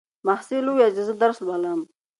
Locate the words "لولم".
1.45-1.79